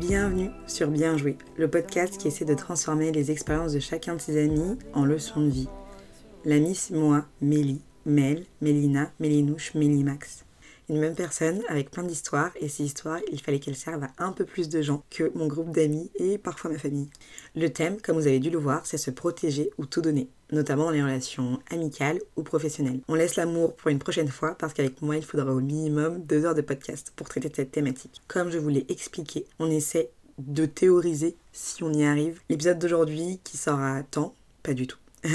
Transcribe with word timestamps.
Bienvenue 0.00 0.50
sur 0.66 0.88
Bien 0.90 1.16
Joué, 1.16 1.38
le 1.56 1.70
podcast 1.70 2.18
qui 2.18 2.26
essaie 2.26 2.44
de 2.44 2.54
transformer 2.54 3.12
les 3.12 3.30
expériences 3.30 3.74
de 3.74 3.78
chacun 3.78 4.16
de 4.16 4.20
ses 4.20 4.42
amis 4.42 4.76
en 4.92 5.04
leçons 5.04 5.40
de 5.40 5.50
vie. 5.50 5.68
L'ami, 6.44 6.74
c'est 6.74 6.94
moi, 6.94 7.26
Mélie, 7.40 7.80
Mel, 8.04 8.44
Mélina, 8.60 9.12
Mélinouche, 9.20 9.72
Mélimax. 9.74 10.43
Une 10.90 10.98
même 10.98 11.14
personne 11.14 11.62
avec 11.68 11.90
plein 11.90 12.02
d'histoires, 12.02 12.50
et 12.60 12.68
ces 12.68 12.84
histoires, 12.84 13.20
il 13.32 13.40
fallait 13.40 13.58
qu'elles 13.58 13.76
servent 13.76 14.04
à 14.04 14.24
un 14.24 14.32
peu 14.32 14.44
plus 14.44 14.68
de 14.68 14.82
gens 14.82 15.02
que 15.10 15.32
mon 15.34 15.46
groupe 15.46 15.70
d'amis 15.70 16.10
et 16.16 16.36
parfois 16.36 16.70
ma 16.70 16.78
famille. 16.78 17.08
Le 17.54 17.68
thème, 17.68 18.00
comme 18.00 18.16
vous 18.16 18.26
avez 18.26 18.38
dû 18.38 18.50
le 18.50 18.58
voir, 18.58 18.84
c'est 18.84 18.98
se 18.98 19.10
protéger 19.10 19.70
ou 19.78 19.86
tout 19.86 20.02
donner, 20.02 20.28
notamment 20.52 20.84
dans 20.84 20.90
les 20.90 21.02
relations 21.02 21.58
amicales 21.70 22.20
ou 22.36 22.42
professionnelles. 22.42 23.00
On 23.08 23.14
laisse 23.14 23.36
l'amour 23.36 23.74
pour 23.76 23.90
une 23.90 23.98
prochaine 23.98 24.28
fois 24.28 24.54
parce 24.58 24.74
qu'avec 24.74 25.00
moi, 25.00 25.16
il 25.16 25.24
faudra 25.24 25.52
au 25.52 25.60
minimum 25.60 26.22
deux 26.22 26.44
heures 26.44 26.54
de 26.54 26.60
podcast 26.60 27.12
pour 27.16 27.28
traiter 27.28 27.50
cette 27.54 27.72
thématique. 27.72 28.20
Comme 28.28 28.50
je 28.50 28.58
vous 28.58 28.68
l'ai 28.68 28.84
expliqué, 28.90 29.46
on 29.58 29.70
essaie 29.70 30.10
de 30.38 30.66
théoriser 30.66 31.36
si 31.52 31.82
on 31.82 31.92
y 31.92 32.04
arrive. 32.04 32.40
L'épisode 32.50 32.78
d'aujourd'hui 32.78 33.40
qui 33.42 33.56
sort 33.56 33.80
à 33.80 34.02
temps, 34.02 34.34
pas 34.62 34.74
du 34.74 34.86
tout. 34.86 34.98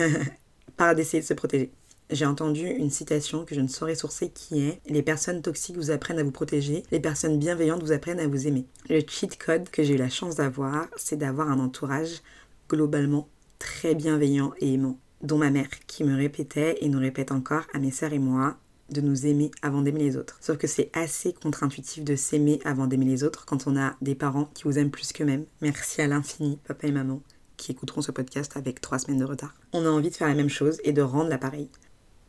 Par 0.77 0.93
d'essayer 0.93 1.21
de 1.21 1.27
se 1.27 1.33
protéger 1.33 1.71
j'ai 2.11 2.25
entendu 2.25 2.65
une 2.65 2.89
citation 2.89 3.45
que 3.45 3.53
je 3.53 3.61
ne 3.61 3.67
saurais 3.67 3.95
sourcer 3.95 4.29
qui 4.29 4.61
est 4.61 4.81
Les 4.87 5.03
personnes 5.03 5.41
toxiques 5.41 5.77
vous 5.77 5.91
apprennent 5.91 6.19
à 6.19 6.23
vous 6.23 6.31
protéger, 6.31 6.83
les 6.91 6.99
personnes 6.99 7.37
bienveillantes 7.37 7.83
vous 7.83 7.91
apprennent 7.91 8.19
à 8.19 8.27
vous 8.27 8.47
aimer. 8.47 8.65
Le 8.89 9.01
cheat 9.07 9.37
code 9.37 9.69
que 9.69 9.83
j'ai 9.83 9.93
eu 9.93 9.97
la 9.97 10.09
chance 10.09 10.35
d'avoir, 10.35 10.87
c'est 10.95 11.17
d'avoir 11.17 11.49
un 11.49 11.59
entourage 11.59 12.21
globalement 12.67 13.27
très 13.59 13.93
bienveillant 13.93 14.53
et 14.59 14.73
aimant, 14.73 14.97
dont 15.21 15.37
ma 15.37 15.51
mère 15.51 15.69
qui 15.87 16.03
me 16.03 16.15
répétait 16.15 16.77
et 16.81 16.89
nous 16.89 16.99
répète 16.99 17.31
encore 17.31 17.63
à 17.73 17.79
mes 17.79 17.91
sœurs 17.91 18.13
et 18.13 18.19
moi 18.19 18.57
de 18.89 19.01
nous 19.01 19.27
aimer 19.27 19.51
avant 19.61 19.83
d'aimer 19.83 19.99
les 19.99 20.17
autres. 20.17 20.37
Sauf 20.41 20.57
que 20.57 20.65
c'est 20.65 20.89
assez 20.93 21.33
contre-intuitif 21.33 22.03
de 22.03 22.15
s'aimer 22.15 22.59
avant 22.65 22.87
d'aimer 22.87 23.05
les 23.05 23.23
autres 23.23 23.45
quand 23.45 23.67
on 23.67 23.77
a 23.77 23.95
des 24.01 24.15
parents 24.15 24.49
qui 24.55 24.63
vous 24.63 24.79
aiment 24.79 24.89
plus 24.89 25.13
qu'eux-mêmes. 25.13 25.45
Merci 25.61 26.01
à 26.01 26.07
l'infini, 26.07 26.57
papa 26.67 26.87
et 26.87 26.91
maman, 26.91 27.21
qui 27.57 27.71
écouteront 27.71 28.01
ce 28.01 28.11
podcast 28.11 28.53
avec 28.55 28.81
trois 28.81 28.97
semaines 28.97 29.19
de 29.19 29.25
retard. 29.25 29.53
On 29.73 29.85
a 29.85 29.89
envie 29.89 30.09
de 30.09 30.15
faire 30.15 30.27
la 30.27 30.33
même 30.33 30.49
chose 30.49 30.79
et 30.83 30.93
de 30.93 31.03
rendre 31.03 31.29
l'appareil. 31.29 31.69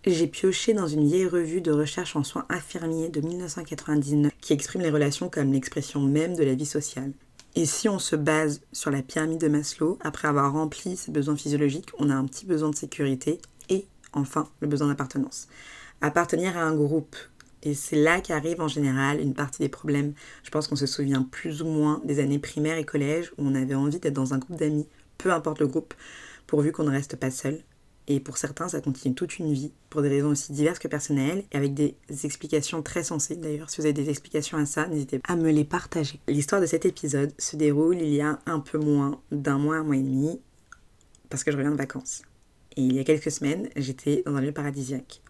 J'ai 0.07 0.29
pioché 0.29 0.73
dans 0.73 0.87
une 0.87 1.07
vieille 1.07 1.27
revue 1.27 1.61
de 1.61 1.71
recherche 1.71 2.17
en 2.17 2.25
soins 2.25 2.47
infirmiers 2.49 3.11
de 3.11 3.21
1999 3.21 4.33
qui 4.41 4.55
exprime 4.55 4.81
les 4.81 4.89
relations 4.89 5.29
comme 5.29 5.53
l'expression 5.53 6.01
même 6.01 6.35
de 6.35 6.43
la 6.43 6.55
vie 6.55 6.65
sociale. 6.65 7.13
Et 7.55 7.67
si 7.67 7.87
on 7.87 7.99
se 7.99 8.17
base 8.17 8.63
sur 8.73 8.91
la 8.91 9.03
pyramide 9.03 9.43
de 9.43 9.49
Maslow, 9.49 9.99
après 10.01 10.27
avoir 10.27 10.55
rempli 10.55 10.97
ses 10.97 11.13
besoins 11.13 11.37
physiologiques, 11.37 11.91
on 11.99 12.09
a 12.09 12.15
un 12.15 12.25
petit 12.25 12.47
besoin 12.47 12.71
de 12.71 12.77
sécurité 12.77 13.43
et 13.69 13.87
enfin 14.15 14.49
le 14.61 14.69
besoin 14.69 14.89
d'appartenance. 14.89 15.49
Appartenir 16.01 16.57
à 16.57 16.63
un 16.63 16.75
groupe. 16.75 17.17
Et 17.63 17.75
c'est 17.75 18.03
là 18.03 18.23
qu'arrive 18.23 18.63
en 18.63 18.69
général 18.69 19.21
une 19.21 19.35
partie 19.35 19.63
des 19.63 19.69
problèmes. 19.69 20.15
Je 20.45 20.51
pense 20.51 20.67
qu'on 20.67 20.77
se 20.77 20.87
souvient 20.87 21.25
plus 21.25 21.61
ou 21.61 21.67
moins 21.67 22.01
des 22.07 22.21
années 22.21 22.39
primaires 22.39 22.79
et 22.79 22.87
collège 22.87 23.33
où 23.37 23.47
on 23.47 23.55
avait 23.55 23.75
envie 23.75 23.99
d'être 23.99 24.15
dans 24.15 24.33
un 24.33 24.39
groupe 24.39 24.57
d'amis, 24.57 24.89
peu 25.19 25.31
importe 25.31 25.61
le 25.61 25.67
groupe, 25.67 25.93
pourvu 26.47 26.73
qu'on 26.73 26.85
ne 26.85 26.91
reste 26.91 27.17
pas 27.17 27.31
seul. 27.31 27.63
Et 28.13 28.19
pour 28.19 28.39
certains, 28.39 28.67
ça 28.67 28.81
continue 28.81 29.15
toute 29.15 29.39
une 29.39 29.53
vie, 29.53 29.71
pour 29.89 30.03
des 30.03 30.09
raisons 30.09 30.31
aussi 30.31 30.53
diverses 30.53 30.81
que 30.81 30.89
personnelles, 30.89 31.45
et 31.53 31.57
avec 31.57 31.75
des 31.75 31.95
explications 32.25 32.83
très 32.83 33.05
sensées. 33.05 33.37
D'ailleurs, 33.37 33.71
si 33.71 33.77
vous 33.77 33.85
avez 33.85 33.93
des 33.93 34.11
explications 34.11 34.59
à 34.59 34.67
ça, 34.67 34.89
n'hésitez 34.89 35.21
pas 35.21 35.33
à 35.33 35.37
me 35.37 35.49
les 35.53 35.63
partager. 35.63 36.19
L'histoire 36.27 36.61
de 36.61 36.67
cet 36.67 36.85
épisode 36.85 37.33
se 37.39 37.55
déroule 37.55 37.99
il 37.99 38.13
y 38.13 38.21
a 38.21 38.41
un 38.47 38.59
peu 38.59 38.79
moins 38.79 39.21
d'un 39.31 39.59
mois, 39.59 39.77
un 39.77 39.85
mois 39.85 39.97
et 39.97 40.03
demi, 40.03 40.41
parce 41.29 41.45
que 41.45 41.53
je 41.53 41.57
reviens 41.57 41.71
de 41.71 41.77
vacances. 41.77 42.23
Et 42.77 42.83
il 42.83 42.93
y 42.97 42.99
a 42.99 43.05
quelques 43.05 43.31
semaines, 43.31 43.69
j'étais 43.77 44.25
dans 44.27 44.35
un 44.35 44.41
lieu 44.41 44.51
paradisiaque. 44.51 45.23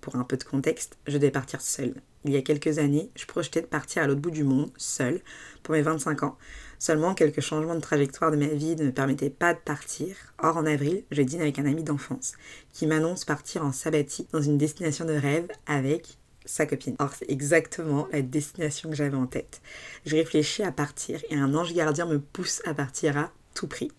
Pour 0.00 0.16
un 0.16 0.24
peu 0.24 0.38
de 0.38 0.44
contexte, 0.44 0.96
je 1.06 1.18
devais 1.18 1.30
partir 1.30 1.60
seule. 1.60 2.00
Il 2.24 2.32
y 2.32 2.36
a 2.38 2.42
quelques 2.42 2.78
années, 2.78 3.10
je 3.14 3.26
projetais 3.26 3.60
de 3.60 3.66
partir 3.66 4.02
à 4.02 4.06
l'autre 4.06 4.22
bout 4.22 4.30
du 4.30 4.42
monde, 4.42 4.70
seule, 4.78 5.20
pour 5.62 5.74
mes 5.74 5.82
25 5.82 6.22
ans. 6.22 6.38
Seulement, 6.78 7.14
quelques 7.14 7.40
changements 7.40 7.74
de 7.74 7.80
trajectoire 7.80 8.30
de 8.30 8.36
ma 8.36 8.46
vie 8.46 8.76
ne 8.76 8.84
me 8.84 8.92
permettaient 8.92 9.30
pas 9.30 9.54
de 9.54 9.58
partir. 9.58 10.16
Or, 10.42 10.56
en 10.56 10.66
avril, 10.66 11.04
je 11.10 11.22
dîne 11.22 11.40
avec 11.40 11.58
un 11.58 11.66
ami 11.66 11.82
d'enfance 11.82 12.34
qui 12.72 12.86
m'annonce 12.86 13.24
partir 13.24 13.64
en 13.64 13.72
sabbatique 13.72 14.28
dans 14.32 14.42
une 14.42 14.58
destination 14.58 15.04
de 15.04 15.14
rêve 15.14 15.48
avec 15.66 16.18
sa 16.44 16.66
copine. 16.66 16.96
Or, 16.98 17.12
c'est 17.14 17.30
exactement 17.30 18.08
la 18.12 18.22
destination 18.22 18.90
que 18.90 18.96
j'avais 18.96 19.16
en 19.16 19.26
tête. 19.26 19.60
Je 20.04 20.16
réfléchis 20.16 20.62
à 20.62 20.72
partir 20.72 21.20
et 21.30 21.36
un 21.36 21.54
ange 21.54 21.74
gardien 21.74 22.06
me 22.06 22.18
pousse 22.18 22.62
à 22.66 22.74
partir 22.74 23.16
à 23.16 23.32
tout 23.54 23.66
prix. 23.66 23.90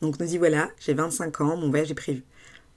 Donc 0.00 0.18
nous 0.18 0.34
y 0.34 0.38
voilà, 0.38 0.70
j'ai 0.80 0.94
25 0.94 1.40
ans, 1.40 1.56
mon 1.56 1.70
voyage 1.70 1.90
est 1.90 1.94
prévu 1.94 2.24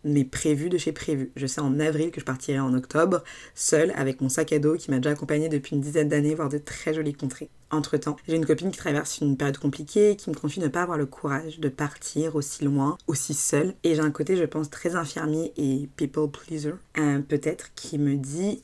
mais 0.03 0.23
prévu 0.23 0.69
de 0.69 0.77
chez 0.77 0.91
prévu. 0.91 1.31
Je 1.35 1.47
sais 1.47 1.61
en 1.61 1.79
avril 1.79 2.11
que 2.11 2.19
je 2.19 2.25
partirai 2.25 2.59
en 2.59 2.73
octobre, 2.73 3.23
seule, 3.55 3.91
avec 3.95 4.21
mon 4.21 4.29
sac 4.29 4.53
à 4.53 4.59
dos 4.59 4.75
qui 4.75 4.91
m'a 4.91 4.97
déjà 4.97 5.11
accompagné 5.11 5.49
depuis 5.49 5.75
une 5.75 5.81
dizaine 5.81 6.09
d'années, 6.09 6.35
voire 6.35 6.49
de 6.49 6.57
très 6.57 6.93
jolies 6.93 7.13
contrées. 7.13 7.49
Entre-temps, 7.69 8.15
j'ai 8.27 8.35
une 8.35 8.45
copine 8.45 8.71
qui 8.71 8.77
traverse 8.77 9.19
une 9.19 9.35
période 9.35 9.57
compliquée, 9.57 10.15
qui 10.15 10.29
me 10.29 10.35
confie 10.35 10.61
ne 10.61 10.69
pas 10.69 10.83
avoir 10.83 10.97
le 10.97 11.05
courage 11.05 11.59
de 11.59 11.67
partir 11.67 12.35
aussi 12.35 12.63
loin, 12.63 12.97
aussi 13.07 13.33
seule. 13.33 13.73
Et 13.83 13.95
j'ai 13.95 14.01
un 14.01 14.11
côté, 14.11 14.37
je 14.37 14.45
pense, 14.45 14.69
très 14.69 14.95
infirmier 14.95 15.51
et 15.57 15.89
people 15.97 16.29
pleaser, 16.29 16.75
peut-être, 17.27 17.73
qui 17.75 17.97
me 17.97 18.15
dit, 18.15 18.61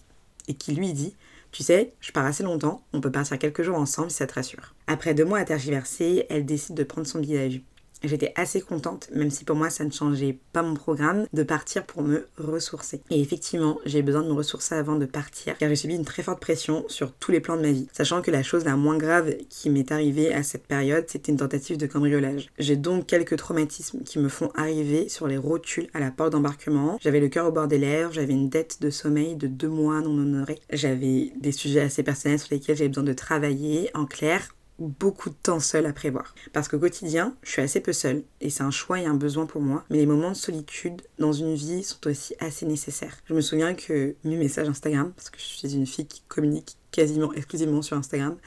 et 0.48 0.54
qui 0.54 0.74
lui 0.74 0.94
dit, 0.94 1.16
tu 1.52 1.64
sais, 1.64 1.94
je 2.00 2.12
pars 2.12 2.26
assez 2.26 2.44
longtemps, 2.44 2.84
on 2.94 3.02
peut 3.02 3.12
partir 3.12 3.38
quelques 3.38 3.62
jours 3.62 3.78
ensemble 3.78 4.10
si 4.10 4.18
ça 4.18 4.28
te 4.28 4.34
rassure. 4.34 4.74
Après 4.88 5.14
deux 5.14 5.26
mois 5.26 5.40
à 5.40 5.46
tergiverser, 5.46 6.26
elle 6.30 6.46
décide 6.46 6.76
de 6.76 6.84
prendre 6.84 7.06
son 7.06 7.20
billet 7.20 7.62
j'étais 8.04 8.34
assez 8.36 8.62
contente, 8.62 9.10
même 9.14 9.30
si 9.30 9.46
pour 9.46 9.56
moi 9.56 9.70
ça 9.70 9.84
ne 9.84 9.92
changeait 9.92 10.38
pas 10.52 10.62
mon 10.62 10.74
programme, 10.74 11.26
de 11.34 11.44
partir 11.44 11.86
pour 11.86 12.04
me 12.04 12.28
ressourcer. 12.38 13.02
Et 13.10 13.22
effectivement, 13.22 13.80
j'ai 13.86 14.02
besoin 14.02 14.24
de 14.24 14.28
me 14.28 14.34
ressourcer 14.34 14.76
avant 14.76 14.96
de 14.96 15.06
partir, 15.06 15.58
car 15.58 15.70
j'ai 15.70 15.76
subi 15.76 15.96
une 15.96 16.06
très 16.06 16.24
forte 16.24 16.40
pression 16.40 16.86
sur 16.88 17.12
tous 17.12 17.32
les 17.32 17.40
plans 17.40 17.58
de 17.58 17.62
ma 17.62 17.72
vie. 17.72 17.88
Sachant 17.94 18.22
que 18.22 18.32
la 18.32 18.44
chose 18.44 18.66
la 18.66 18.76
moins 18.76 18.98
grave 18.98 19.36
qui 19.50 19.70
m'est 19.70 19.92
arrivée 19.92 20.34
à 20.34 20.44
cette 20.44 20.68
période, 20.68 21.06
c'était 21.08 21.32
une 21.32 21.38
tentative 21.38 21.78
de 21.78 21.88
cambriolage. 21.88 22.50
J'ai 22.60 22.76
donc 22.76 23.08
quelques 23.08 23.38
traumatismes 23.38 24.04
qui 24.04 24.20
me 24.20 24.30
font 24.30 24.52
arriver 24.56 25.10
sur 25.10 25.28
les 25.28 25.38
rotules 25.38 25.88
à 25.94 26.00
la 26.00 26.12
porte 26.12 26.32
d'embarquement. 26.32 26.98
J'avais 27.02 27.20
le 27.20 27.30
cœur 27.30 27.48
au 27.48 27.52
bord 27.52 27.68
des 27.68 27.78
lèvres, 27.78 28.12
j'avais 28.12 28.34
une 28.34 28.50
dette 28.50 28.82
de 28.82 28.90
sommeil 28.90 29.36
de 29.36 29.48
deux 29.48 29.70
mois 29.70 30.02
non 30.02 30.18
honorée. 30.18 30.60
J'avais 30.72 31.34
des 31.40 31.52
sujets 31.52 31.82
assez 31.82 32.04
personnels 32.04 32.40
sur 32.40 32.54
lesquels 32.54 32.76
j'avais 32.76 32.90
besoin 32.90 33.04
de 33.04 33.14
travailler. 33.14 33.90
En 33.94 34.06
clair, 34.06 34.54
beaucoup 34.88 35.30
de 35.30 35.36
temps 35.36 35.60
seul 35.60 35.86
à 35.86 35.94
prévoir. 35.94 36.36
Parce 36.52 36.68
qu'au 36.68 36.80
quotidien, 36.80 37.36
je 37.44 37.52
suis 37.52 37.62
assez 37.62 37.80
peu 37.80 37.94
seule, 37.94 38.24
et 38.42 38.50
c'est 38.50 38.64
un 38.64 38.72
choix 38.72 39.00
et 39.00 39.06
un 39.06 39.14
besoin 39.14 39.46
pour 39.46 39.62
moi, 39.62 39.84
mais 39.90 39.98
les 39.98 40.06
moments 40.06 40.32
de 40.32 40.36
solitude 40.36 41.02
dans 41.20 41.34
une 41.34 41.56
vie 41.56 41.84
sont 41.84 42.08
aussi 42.08 42.36
assez 42.40 42.66
nécessaires. 42.66 43.18
Je 43.26 43.34
me 43.34 43.42
souviens 43.42 43.74
que 43.74 44.16
mes 44.24 44.38
messages 44.38 44.70
Instagram, 44.70 45.12
parce 45.16 45.30
que 45.30 45.40
je 45.40 45.46
suis 45.46 45.74
une 45.74 45.88
fille 45.88 46.08
qui 46.08 46.24
communique 46.28 46.78
quasiment 46.92 47.34
exclusivement 47.34 47.82
sur 47.82 47.98
Instagram, 47.98 48.38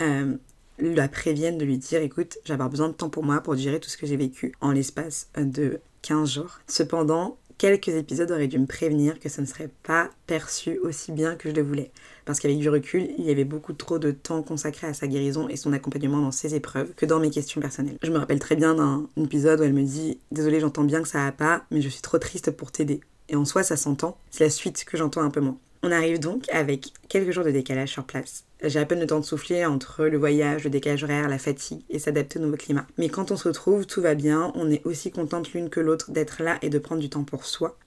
euh, 0.00 0.36
la 0.78 1.08
préviennent 1.08 1.58
de 1.58 1.64
lui 1.64 1.78
dire 1.78 2.02
écoute, 2.02 2.38
j'avais 2.44 2.68
besoin 2.68 2.88
de 2.88 2.94
temps 2.94 3.08
pour 3.08 3.24
moi 3.24 3.40
pour 3.40 3.56
gérer 3.56 3.80
tout 3.80 3.88
ce 3.88 3.96
que 3.96 4.06
j'ai 4.06 4.16
vécu 4.16 4.52
en 4.60 4.72
l'espace 4.72 5.30
de 5.36 5.80
15 6.02 6.34
jours. 6.34 6.58
Cependant, 6.66 7.38
quelques 7.58 7.88
épisodes 7.88 8.30
auraient 8.30 8.48
dû 8.48 8.58
me 8.58 8.66
prévenir 8.66 9.18
que 9.18 9.28
ça 9.28 9.42
ne 9.42 9.46
serait 9.46 9.70
pas 9.82 10.10
perçu 10.26 10.78
aussi 10.78 11.12
bien 11.12 11.36
que 11.36 11.48
je 11.48 11.54
le 11.54 11.62
voulais. 11.62 11.90
Parce 12.24 12.40
qu'avec 12.40 12.58
du 12.58 12.68
recul, 12.68 13.08
il 13.18 13.24
y 13.24 13.30
avait 13.30 13.44
beaucoup 13.44 13.72
trop 13.72 13.98
de 13.98 14.10
temps 14.10 14.42
consacré 14.42 14.86
à 14.86 14.94
sa 14.94 15.06
guérison 15.06 15.48
et 15.48 15.56
son 15.56 15.72
accompagnement 15.72 16.20
dans 16.20 16.32
ses 16.32 16.54
épreuves 16.54 16.92
que 16.94 17.06
dans 17.06 17.20
mes 17.20 17.30
questions 17.30 17.60
personnelles. 17.60 17.98
Je 18.02 18.10
me 18.10 18.18
rappelle 18.18 18.40
très 18.40 18.56
bien 18.56 18.74
d'un 18.74 19.08
épisode 19.16 19.60
où 19.60 19.62
elle 19.62 19.72
me 19.72 19.84
dit 19.84 20.18
Désolée, 20.32 20.60
j'entends 20.60 20.84
bien 20.84 21.02
que 21.02 21.08
ça 21.08 21.24
va 21.24 21.32
pas, 21.32 21.64
mais 21.70 21.80
je 21.80 21.88
suis 21.88 22.02
trop 22.02 22.18
triste 22.18 22.50
pour 22.50 22.72
t'aider. 22.72 23.00
Et 23.28 23.36
en 23.36 23.44
soi, 23.44 23.62
ça 23.62 23.76
s'entend. 23.76 24.18
C'est 24.30 24.44
la 24.44 24.50
suite 24.50 24.84
que 24.84 24.96
j'entends 24.96 25.22
un 25.22 25.30
peu 25.30 25.40
moins. 25.40 25.58
On 25.88 25.92
arrive 25.92 26.18
donc 26.18 26.46
avec 26.50 26.92
quelques 27.08 27.30
jours 27.30 27.44
de 27.44 27.52
décalage 27.52 27.90
sur 27.90 28.02
place. 28.02 28.42
J'ai 28.60 28.80
à 28.80 28.84
peine 28.84 28.98
le 28.98 29.06
temps 29.06 29.20
de 29.20 29.24
souffler 29.24 29.64
entre 29.64 30.06
le 30.06 30.18
voyage, 30.18 30.64
le 30.64 30.70
décalage 30.70 31.04
horaire, 31.04 31.28
la 31.28 31.38
fatigue 31.38 31.84
et 31.90 32.00
s'adapter 32.00 32.40
au 32.40 32.42
nouveau 32.42 32.56
climat. 32.56 32.88
Mais 32.98 33.08
quand 33.08 33.30
on 33.30 33.36
se 33.36 33.46
retrouve, 33.46 33.86
tout 33.86 34.00
va 34.00 34.16
bien, 34.16 34.50
on 34.56 34.68
est 34.68 34.84
aussi 34.84 35.12
contente 35.12 35.52
l'une 35.52 35.70
que 35.70 35.78
l'autre 35.78 36.10
d'être 36.10 36.42
là 36.42 36.58
et 36.60 36.70
de 36.70 36.80
prendre 36.80 37.00
du 37.00 37.08
temps 37.08 37.22
pour 37.22 37.44
soi 37.44 37.78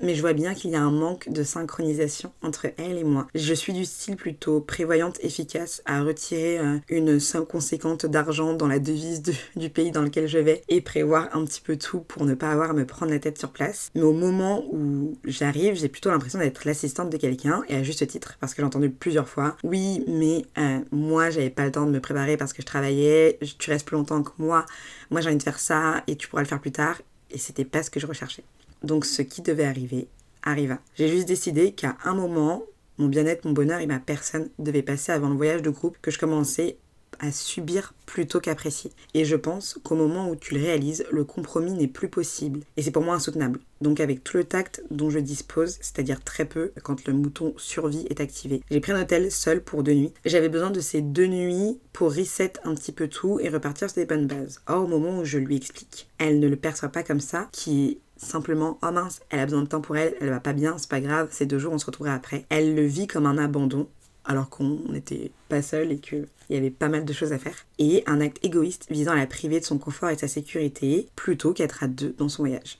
mais 0.00 0.14
je 0.14 0.20
vois 0.20 0.32
bien 0.32 0.54
qu'il 0.54 0.70
y 0.70 0.76
a 0.76 0.82
un 0.82 0.90
manque 0.90 1.28
de 1.28 1.42
synchronisation 1.42 2.32
entre 2.42 2.66
elle 2.78 2.98
et 2.98 3.04
moi. 3.04 3.26
Je 3.34 3.54
suis 3.54 3.72
du 3.72 3.84
style 3.84 4.16
plutôt 4.16 4.60
prévoyante, 4.60 5.18
efficace, 5.22 5.82
à 5.86 6.02
retirer 6.02 6.58
euh, 6.58 6.78
une 6.88 7.20
somme 7.20 7.46
conséquente 7.46 8.06
d'argent 8.06 8.54
dans 8.54 8.66
la 8.66 8.78
devise 8.78 9.22
du 9.56 9.70
pays 9.70 9.90
dans 9.90 10.02
lequel 10.02 10.26
je 10.26 10.38
vais 10.38 10.62
et 10.68 10.80
prévoir 10.80 11.28
un 11.34 11.44
petit 11.44 11.60
peu 11.60 11.76
tout 11.76 12.00
pour 12.00 12.24
ne 12.24 12.34
pas 12.34 12.50
avoir 12.50 12.70
à 12.70 12.72
me 12.74 12.86
prendre 12.86 13.12
la 13.12 13.18
tête 13.18 13.38
sur 13.38 13.50
place. 13.50 13.90
Mais 13.94 14.02
au 14.02 14.12
moment 14.12 14.64
où 14.72 15.16
j'arrive, 15.24 15.74
j'ai 15.74 15.88
plutôt 15.88 16.10
l'impression 16.10 16.38
d'être 16.38 16.64
l'assistante 16.64 17.10
de 17.10 17.16
quelqu'un 17.16 17.62
et 17.68 17.76
à 17.76 17.82
juste 17.82 18.06
titre, 18.06 18.36
parce 18.40 18.54
que 18.54 18.62
j'ai 18.62 18.66
entendu 18.66 18.90
plusieurs 18.90 19.28
fois, 19.28 19.56
oui, 19.64 20.04
mais 20.08 20.44
euh, 20.58 20.80
moi 20.90 21.30
j'avais 21.30 21.50
pas 21.50 21.64
le 21.64 21.72
temps 21.72 21.86
de 21.86 21.90
me 21.90 22.00
préparer 22.00 22.36
parce 22.36 22.52
que 22.52 22.62
je 22.62 22.66
travaillais, 22.66 23.38
tu 23.58 23.70
restes 23.70 23.86
plus 23.86 23.96
longtemps 23.96 24.22
que 24.22 24.30
moi, 24.38 24.66
moi 25.10 25.20
j'ai 25.20 25.28
envie 25.28 25.38
de 25.38 25.42
faire 25.42 25.58
ça 25.58 26.02
et 26.06 26.16
tu 26.16 26.28
pourras 26.28 26.42
le 26.42 26.48
faire 26.48 26.60
plus 26.60 26.72
tard. 26.72 27.00
Et 27.30 27.38
c'était 27.38 27.64
pas 27.64 27.82
ce 27.82 27.90
que 27.90 27.98
je 27.98 28.06
recherchais. 28.06 28.44
Donc 28.82 29.04
ce 29.04 29.22
qui 29.22 29.42
devait 29.42 29.64
arriver 29.64 30.08
arriva. 30.42 30.78
J'ai 30.94 31.08
juste 31.08 31.28
décidé 31.28 31.72
qu'à 31.72 31.96
un 32.04 32.14
moment, 32.14 32.62
mon 32.98 33.08
bien-être, 33.08 33.44
mon 33.44 33.52
bonheur 33.52 33.80
et 33.80 33.86
ma 33.86 33.98
personne 33.98 34.48
devaient 34.58 34.82
passer 34.82 35.12
avant 35.12 35.28
le 35.28 35.36
voyage 35.36 35.62
de 35.62 35.70
groupe 35.70 35.98
que 36.00 36.10
je 36.10 36.18
commençais 36.18 36.78
à 37.18 37.32
subir 37.32 37.94
plutôt 38.04 38.40
qu'apprécier. 38.40 38.92
Et 39.14 39.24
je 39.24 39.36
pense 39.36 39.78
qu'au 39.82 39.96
moment 39.96 40.28
où 40.28 40.36
tu 40.36 40.54
le 40.54 40.60
réalises, 40.60 41.06
le 41.10 41.24
compromis 41.24 41.72
n'est 41.72 41.88
plus 41.88 42.08
possible. 42.08 42.60
Et 42.76 42.82
c'est 42.82 42.90
pour 42.90 43.02
moi 43.02 43.14
insoutenable. 43.14 43.60
Donc 43.80 44.00
avec 44.00 44.22
tout 44.22 44.36
le 44.36 44.44
tact 44.44 44.82
dont 44.90 45.10
je 45.10 45.18
dispose, 45.18 45.78
c'est-à-dire 45.80 46.22
très 46.22 46.44
peu 46.44 46.72
quand 46.82 47.06
le 47.06 47.14
mouton 47.14 47.54
survie 47.56 48.06
est 48.10 48.20
activé, 48.20 48.62
j'ai 48.70 48.80
pris 48.80 48.92
un 48.92 49.00
hôtel 49.00 49.30
seul 49.30 49.62
pour 49.62 49.82
deux 49.82 49.94
nuits. 49.94 50.12
J'avais 50.24 50.48
besoin 50.48 50.70
de 50.70 50.80
ces 50.80 51.00
deux 51.00 51.26
nuits 51.26 51.78
pour 51.92 52.14
reset 52.14 52.54
un 52.64 52.74
petit 52.74 52.92
peu 52.92 53.08
tout 53.08 53.40
et 53.40 53.48
repartir 53.48 53.90
sur 53.90 53.96
des 53.96 54.06
bonnes 54.06 54.26
bases. 54.26 54.60
Or 54.66 54.84
au 54.84 54.88
moment 54.88 55.20
où 55.20 55.24
je 55.24 55.38
lui 55.38 55.56
explique, 55.56 56.08
elle 56.18 56.40
ne 56.40 56.48
le 56.48 56.56
perçoit 56.56 56.90
pas 56.90 57.02
comme 57.02 57.20
ça, 57.20 57.48
qui 57.52 57.98
simplement 58.16 58.78
oh 58.82 58.90
mince, 58.90 59.20
elle 59.30 59.40
a 59.40 59.44
besoin 59.44 59.62
de 59.62 59.68
temps 59.68 59.80
pour 59.80 59.96
elle, 59.96 60.16
elle 60.20 60.30
va 60.30 60.40
pas 60.40 60.52
bien, 60.52 60.78
c'est 60.78 60.90
pas 60.90 61.00
grave, 61.00 61.28
ces 61.30 61.46
deux 61.46 61.58
jours 61.58 61.72
on 61.72 61.78
se 61.78 61.86
retrouvera 61.86 62.14
après. 62.14 62.44
Elle 62.48 62.74
le 62.74 62.86
vit 62.86 63.06
comme 63.06 63.26
un 63.26 63.38
abandon 63.38 63.88
alors 64.24 64.48
qu'on 64.48 64.80
n'était 64.88 65.30
pas 65.48 65.62
seul 65.62 65.92
et 65.92 65.98
qu'il 65.98 66.26
y 66.50 66.56
avait 66.56 66.70
pas 66.70 66.88
mal 66.88 67.04
de 67.04 67.12
choses 67.12 67.32
à 67.32 67.38
faire. 67.38 67.66
Et 67.78 68.02
un 68.06 68.20
acte 68.20 68.44
égoïste 68.44 68.86
visant 68.90 69.12
à 69.12 69.16
la 69.16 69.26
priver 69.26 69.60
de 69.60 69.64
son 69.64 69.78
confort 69.78 70.10
et 70.10 70.18
sa 70.18 70.28
sécurité 70.28 71.08
plutôt 71.14 71.52
qu'être 71.52 71.82
à 71.82 71.88
deux 71.88 72.14
dans 72.18 72.28
son 72.28 72.42
voyage. 72.42 72.78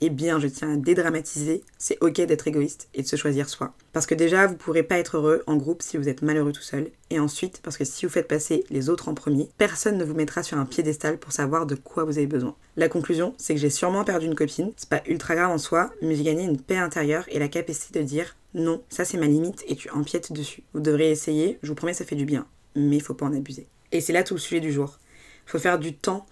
Eh 0.00 0.10
bien, 0.10 0.38
je 0.38 0.46
tiens 0.46 0.74
à 0.74 0.76
dédramatiser, 0.76 1.62
c'est 1.78 1.96
ok 2.02 2.20
d'être 2.20 2.46
égoïste 2.46 2.88
et 2.92 3.02
de 3.02 3.06
se 3.06 3.16
choisir 3.16 3.48
soi. 3.48 3.72
Parce 3.94 4.04
que 4.04 4.14
déjà, 4.14 4.46
vous 4.46 4.56
pourrez 4.56 4.82
pas 4.82 4.98
être 4.98 5.16
heureux 5.16 5.42
en 5.46 5.56
groupe 5.56 5.80
si 5.80 5.96
vous 5.96 6.08
êtes 6.08 6.20
malheureux 6.20 6.52
tout 6.52 6.62
seul. 6.62 6.90
Et 7.08 7.18
ensuite, 7.18 7.60
parce 7.62 7.78
que 7.78 7.84
si 7.84 8.04
vous 8.04 8.12
faites 8.12 8.28
passer 8.28 8.64
les 8.68 8.90
autres 8.90 9.08
en 9.08 9.14
premier, 9.14 9.48
personne 9.56 9.96
ne 9.96 10.04
vous 10.04 10.12
mettra 10.12 10.42
sur 10.42 10.58
un 10.58 10.66
piédestal 10.66 11.18
pour 11.18 11.32
savoir 11.32 11.64
de 11.64 11.76
quoi 11.76 12.04
vous 12.04 12.18
avez 12.18 12.26
besoin. 12.26 12.54
La 12.76 12.90
conclusion, 12.90 13.34
c'est 13.38 13.54
que 13.54 13.60
j'ai 13.60 13.70
sûrement 13.70 14.04
perdu 14.04 14.26
une 14.26 14.34
copine. 14.34 14.72
C'est 14.76 14.90
pas 14.90 15.02
ultra 15.06 15.34
grave 15.34 15.50
en 15.50 15.58
soi, 15.58 15.90
mais 16.02 16.14
j'ai 16.14 16.24
gagné 16.24 16.44
une 16.44 16.60
paix 16.60 16.76
intérieure 16.76 17.24
et 17.28 17.38
la 17.38 17.48
capacité 17.48 18.00
de 18.00 18.04
dire 18.04 18.36
non, 18.52 18.82
ça 18.90 19.04
c'est 19.04 19.18
ma 19.18 19.26
limite 19.26 19.64
et 19.66 19.76
tu 19.76 19.88
empiètes 19.90 20.32
dessus. 20.32 20.62
Vous 20.74 20.80
devrez 20.80 21.10
essayer, 21.10 21.58
je 21.62 21.68
vous 21.68 21.74
promets, 21.74 21.94
ça 21.94 22.04
fait 22.04 22.16
du 22.16 22.26
bien. 22.26 22.46
Mais 22.74 22.96
il 22.96 23.02
faut 23.02 23.14
pas 23.14 23.26
en 23.26 23.34
abuser. 23.34 23.66
Et 23.92 24.02
c'est 24.02 24.12
là 24.12 24.22
tout 24.24 24.34
le 24.34 24.40
sujet 24.40 24.60
du 24.60 24.72
jour. 24.72 24.98
Il 25.46 25.50
faut 25.50 25.58
faire 25.58 25.78
du 25.78 25.94
temps 25.94 26.26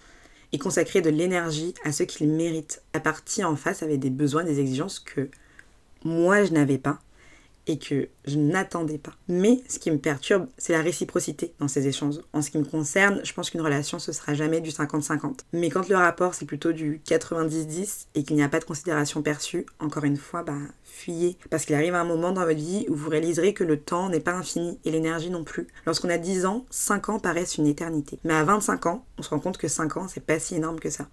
et 0.55 0.57
consacrer 0.57 1.01
de 1.01 1.09
l'énergie 1.09 1.73
à 1.83 1.91
ce 1.91 2.03
qu'il 2.03 2.29
mérite. 2.29 2.81
La 2.93 3.01
partie 3.01 3.43
en 3.43 3.57
face 3.57 3.83
avait 3.83 3.97
des 3.97 4.09
besoins, 4.09 4.45
des 4.45 4.61
exigences 4.61 4.99
que 4.99 5.29
moi 6.05 6.45
je 6.45 6.53
n'avais 6.53 6.77
pas 6.77 6.99
et 7.67 7.79
que 7.79 8.09
je 8.25 8.37
n'attendais 8.37 8.97
pas. 8.97 9.13
Mais 9.27 9.61
ce 9.67 9.79
qui 9.79 9.91
me 9.91 9.97
perturbe, 9.97 10.47
c'est 10.57 10.73
la 10.73 10.81
réciprocité 10.81 11.53
dans 11.59 11.67
ces 11.67 11.87
échanges. 11.87 12.19
En 12.33 12.41
ce 12.41 12.51
qui 12.51 12.57
me 12.57 12.63
concerne, 12.63 13.21
je 13.23 13.33
pense 13.33 13.49
qu'une 13.49 13.61
relation, 13.61 13.99
ce 13.99 14.11
sera 14.11 14.33
jamais 14.33 14.61
du 14.61 14.69
50-50. 14.69 15.39
Mais 15.53 15.69
quand 15.69 15.87
le 15.89 15.95
rapport, 15.95 16.33
c'est 16.33 16.45
plutôt 16.45 16.71
du 16.71 17.01
90-10 17.05 18.07
et 18.15 18.23
qu'il 18.23 18.35
n'y 18.35 18.43
a 18.43 18.49
pas 18.49 18.59
de 18.59 18.65
considération 18.65 19.21
perçue, 19.21 19.65
encore 19.79 20.03
une 20.03 20.17
fois, 20.17 20.43
bah, 20.43 20.57
fuyez. 20.83 21.37
Parce 21.49 21.65
qu'il 21.65 21.75
arrive 21.75 21.95
un 21.95 22.03
moment 22.03 22.31
dans 22.31 22.45
votre 22.45 22.59
vie 22.59 22.85
où 22.89 22.95
vous 22.95 23.09
réaliserez 23.09 23.53
que 23.53 23.63
le 23.63 23.79
temps 23.79 24.09
n'est 24.09 24.19
pas 24.19 24.33
infini 24.33 24.79
et 24.85 24.91
l'énergie 24.91 25.29
non 25.29 25.43
plus. 25.43 25.67
Lorsqu'on 25.85 26.09
a 26.09 26.17
10 26.17 26.45
ans, 26.45 26.65
5 26.69 27.09
ans 27.09 27.19
paraissent 27.19 27.57
une 27.57 27.67
éternité. 27.67 28.19
Mais 28.23 28.33
à 28.33 28.43
25 28.43 28.85
ans, 28.85 29.05
on 29.17 29.23
se 29.23 29.29
rend 29.29 29.39
compte 29.39 29.57
que 29.57 29.67
5 29.67 29.97
ans, 29.97 30.07
c'est 30.07 30.25
pas 30.25 30.39
si 30.39 30.55
énorme 30.55 30.79
que 30.79 30.89
ça. 30.89 31.07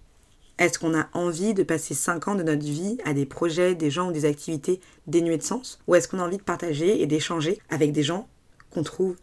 Est-ce 0.59 0.79
qu'on 0.79 0.97
a 0.97 1.09
envie 1.15 1.55
de 1.55 1.63
passer 1.63 1.95
5 1.95 2.29
ans 2.29 2.35
de 2.35 2.43
notre 2.43 2.65
vie 2.65 2.99
à 3.05 3.15
des 3.15 3.27
projets, 3.27 3.75
des 3.75 3.91
gens 3.91 4.11
ou 4.11 4.13
des 4.13 4.27
activités 4.27 4.81
dénuées 5.07 5.39
de 5.39 5.43
sens? 5.43 5.81
Ou 5.87 5.95
est-ce 5.95 6.09
qu'on 6.09 6.19
a 6.19 6.25
envie 6.25 6.37
de 6.37 6.43
partager 6.43 7.03
et 7.03 7.07
d'échanger 7.07 7.59
avec 7.71 7.93
des 7.93 8.03
gens 8.03 8.29
qu'on 8.71 8.83
trouve 8.83 9.17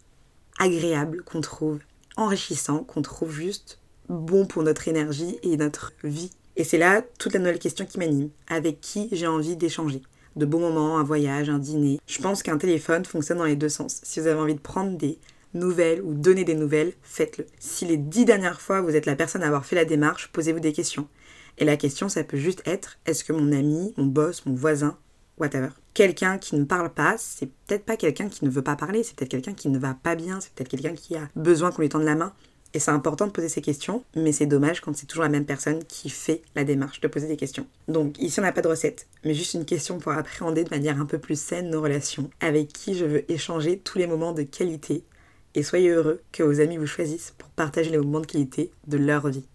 agréables, 0.58 1.22
qu'on 1.22 1.40
trouve 1.40 1.78
enrichissants, 2.16 2.84
qu'on 2.84 3.02
trouve 3.02 3.32
juste 3.32 3.78
bons 4.08 4.44
pour 4.44 4.62
notre 4.62 4.88
énergie 4.88 5.38
et 5.42 5.56
notre 5.56 5.92
vie? 6.02 6.30
Et 6.56 6.64
c'est 6.64 6.78
là 6.78 7.02
toute 7.18 7.32
la 7.32 7.38
nouvelle 7.38 7.60
question 7.60 7.86
qui 7.86 7.98
m'anime. 7.98 8.30
Avec 8.48 8.80
qui 8.80 9.08
j'ai 9.12 9.26
envie 9.26 9.56
d'échanger? 9.56 10.02
De 10.36 10.44
beaux 10.44 10.58
moments, 10.58 10.98
un 10.98 11.04
voyage, 11.04 11.48
un 11.48 11.58
dîner? 11.58 12.00
Je 12.06 12.20
pense 12.20 12.42
qu'un 12.42 12.58
téléphone 12.58 13.04
fonctionne 13.04 13.38
dans 13.38 13.44
les 13.44 13.56
deux 13.56 13.68
sens. 13.68 14.00
Si 14.02 14.20
vous 14.20 14.26
avez 14.26 14.40
envie 14.40 14.54
de 14.54 14.60
prendre 14.60 14.96
des 14.98 15.18
nouvelles 15.54 16.02
ou 16.02 16.14
donner 16.14 16.44
des 16.44 16.54
nouvelles, 16.54 16.92
faites-le. 17.02 17.46
Si 17.58 17.84
les 17.84 17.96
dix 17.96 18.24
dernières 18.24 18.60
fois 18.60 18.80
vous 18.82 18.94
êtes 18.94 19.06
la 19.06 19.16
personne 19.16 19.42
à 19.42 19.46
avoir 19.46 19.64
fait 19.64 19.76
la 19.76 19.84
démarche, 19.84 20.30
posez-vous 20.32 20.60
des 20.60 20.72
questions. 20.72 21.08
Et 21.58 21.64
la 21.64 21.76
question, 21.76 22.08
ça 22.08 22.24
peut 22.24 22.36
juste 22.36 22.62
être 22.66 22.98
est-ce 23.06 23.24
que 23.24 23.32
mon 23.32 23.52
ami, 23.52 23.94
mon 23.96 24.06
boss, 24.06 24.46
mon 24.46 24.54
voisin, 24.54 24.96
whatever, 25.38 25.68
quelqu'un 25.94 26.38
qui 26.38 26.56
ne 26.56 26.64
parle 26.64 26.92
pas, 26.92 27.16
c'est 27.18 27.50
peut-être 27.66 27.84
pas 27.84 27.96
quelqu'un 27.96 28.28
qui 28.28 28.44
ne 28.44 28.50
veut 28.50 28.62
pas 28.62 28.76
parler, 28.76 29.02
c'est 29.02 29.14
peut-être 29.14 29.30
quelqu'un 29.30 29.54
qui 29.54 29.68
ne 29.68 29.78
va 29.78 29.94
pas 29.94 30.14
bien, 30.14 30.40
c'est 30.40 30.52
peut-être 30.52 30.68
quelqu'un 30.68 30.94
qui 30.94 31.16
a 31.16 31.28
besoin 31.34 31.70
qu'on 31.70 31.82
lui 31.82 31.88
tende 31.88 32.04
la 32.04 32.14
main. 32.14 32.32
Et 32.72 32.78
c'est 32.78 32.92
important 32.92 33.26
de 33.26 33.32
poser 33.32 33.48
ces 33.48 33.62
questions, 33.62 34.04
mais 34.14 34.30
c'est 34.30 34.46
dommage 34.46 34.80
quand 34.80 34.96
c'est 34.96 35.06
toujours 35.06 35.24
la 35.24 35.28
même 35.28 35.44
personne 35.44 35.82
qui 35.84 36.08
fait 36.08 36.42
la 36.54 36.62
démarche 36.62 37.00
de 37.00 37.08
poser 37.08 37.26
des 37.26 37.36
questions. 37.36 37.66
Donc 37.88 38.16
ici 38.20 38.38
on 38.38 38.44
n'a 38.44 38.52
pas 38.52 38.62
de 38.62 38.68
recette, 38.68 39.08
mais 39.24 39.34
juste 39.34 39.54
une 39.54 39.64
question 39.64 39.98
pour 39.98 40.12
appréhender 40.12 40.62
de 40.62 40.70
manière 40.70 41.00
un 41.00 41.06
peu 41.06 41.18
plus 41.18 41.40
saine 41.40 41.70
nos 41.70 41.82
relations, 41.82 42.30
avec 42.38 42.68
qui 42.72 42.94
je 42.94 43.04
veux 43.06 43.32
échanger 43.32 43.78
tous 43.78 43.98
les 43.98 44.06
moments 44.06 44.32
de 44.32 44.44
qualité. 44.44 45.02
Et 45.56 45.64
soyez 45.64 45.88
heureux 45.88 46.20
que 46.30 46.44
vos 46.44 46.60
amis 46.60 46.76
vous 46.76 46.86
choisissent 46.86 47.34
pour 47.38 47.48
partager 47.48 47.90
les 47.90 47.98
moments 47.98 48.20
de 48.20 48.26
qualité 48.26 48.70
de 48.86 48.98
leur 48.98 49.26
vie. 49.26 49.46